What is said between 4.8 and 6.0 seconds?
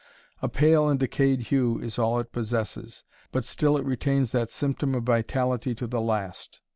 of vitality to